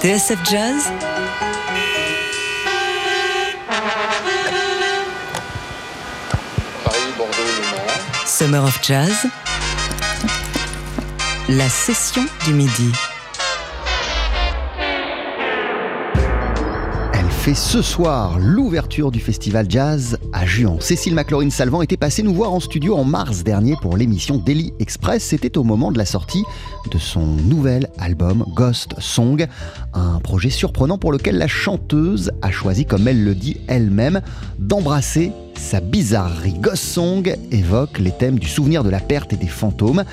[0.00, 0.84] TSF Jazz
[6.84, 8.26] Paris, Bordeaux, Le Mans.
[8.26, 9.26] Summer of Jazz
[11.50, 12.92] La session du midi.
[17.40, 20.76] Fait ce soir l'ouverture du festival jazz à Juan.
[20.78, 25.24] Cécile McLaurin-Salvant était passée nous voir en studio en mars dernier pour l'émission Daily Express.
[25.24, 26.44] C'était au moment de la sortie
[26.92, 29.46] de son nouvel album Ghost Song,
[29.94, 34.20] un projet surprenant pour lequel la chanteuse a choisi, comme elle le dit elle-même,
[34.58, 36.58] d'embrasser sa bizarrerie.
[36.60, 40.04] Ghost Song évoque les thèmes du souvenir de la perte et des fantômes.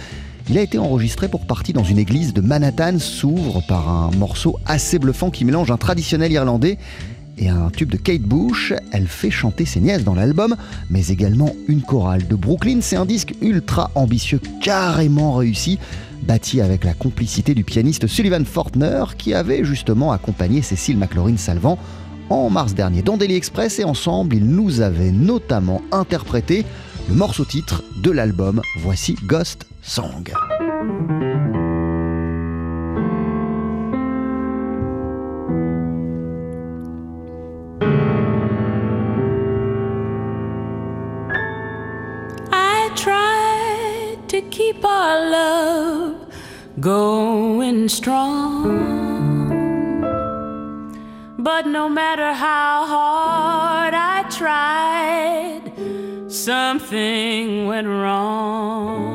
[0.49, 4.57] Il a été enregistré pour partie dans une église de Manhattan, s'ouvre par un morceau
[4.66, 6.77] assez bluffant qui mélange un traditionnel irlandais
[7.37, 8.73] et un tube de Kate Bush.
[8.91, 10.55] Elle fait chanter ses nièces dans l'album,
[10.89, 12.79] mais également une chorale de Brooklyn.
[12.81, 15.79] C'est un disque ultra ambitieux, carrément réussi,
[16.23, 21.77] bâti avec la complicité du pianiste Sullivan Fortner, qui avait justement accompagné Cécile McLaurin-Salvant
[22.29, 26.66] en mars dernier dans Daily Express et ensemble, ils nous avaient notamment interprété
[27.07, 28.61] le morceau titre de l'album.
[28.79, 30.33] Voici Ghost Song.
[44.38, 46.31] To keep our love
[46.80, 48.67] going strong.
[51.39, 55.63] But no matter how hard I tried,
[56.31, 59.07] something went wrong.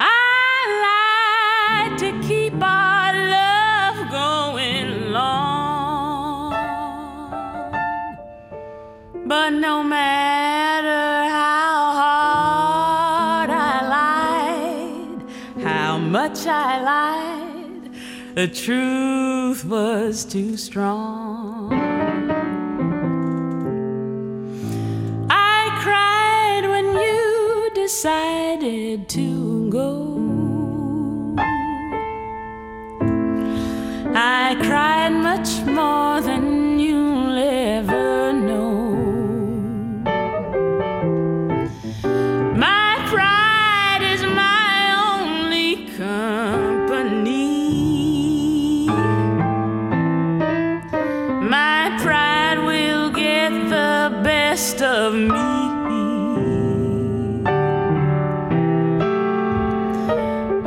[0.00, 6.54] I lied to keep our love going long.
[9.24, 10.53] But no matter
[16.04, 17.90] much I lied,
[18.34, 21.72] the truth was too strong.
[25.30, 31.36] I cried when you decided to go.
[34.14, 36.53] I cried much more than
[55.04, 55.28] of me.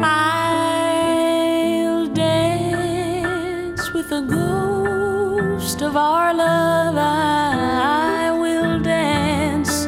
[0.04, 6.96] I'll dance with the ghost of our love.
[6.98, 9.88] I will dance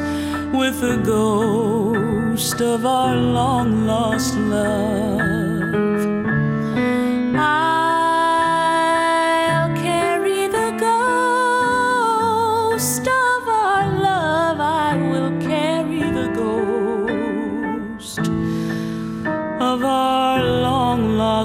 [0.52, 4.89] with the ghost of our long lost love.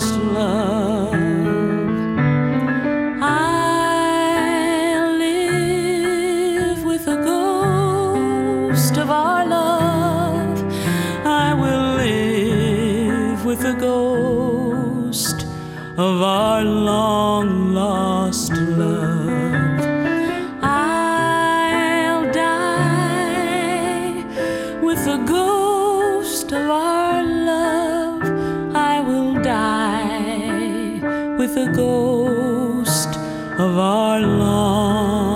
[0.06, 1.14] Lost love.
[3.22, 10.64] I'll live with the ghost of our love.
[11.26, 15.46] I will live with ghost
[15.98, 19.80] of our long lost love.
[20.62, 23.44] I'll die
[24.82, 27.75] with ghost of our love.
[31.46, 33.10] With the ghost
[33.60, 35.35] of our long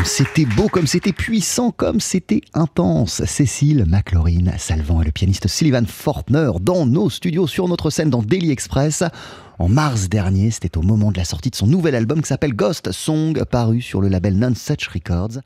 [0.00, 3.22] comme c'était beau, comme c'était puissant, comme c'était intense.
[3.26, 8.22] Cécile McLaurin, Salvant et le pianiste Sullivan Fortner dans nos studios sur notre scène dans
[8.22, 9.04] Daily Express.
[9.58, 12.54] En mars dernier, c'était au moment de la sortie de son nouvel album qui s'appelle
[12.54, 15.42] Ghost Song, paru sur le label None Such Records.